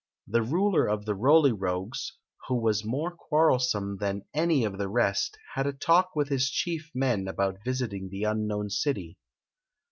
The 0.25 0.41
ruler 0.41 0.87
of 0.87 1.05
the 1.05 1.13
Roly 1.13 1.51
Rogues, 1.51 2.13
who 2.47 2.55
was 2.59 2.83
more 2.83 3.11
quar 3.15 3.49
relsome 3.49 3.99
than 3.99 4.25
any 4.33 4.63
of 4.65 4.79
the 4.79 4.89
rest, 4.89 5.37
had 5.53 5.67
a 5.67 5.73
talk 5.73 6.15
with 6.15 6.27
his 6.29 6.49
chief 6.49 6.89
men 6.95 7.27
about 7.27 7.63
visiting 7.63 8.09
the 8.09 8.23
unknown 8.23 8.71
city. 8.71 9.19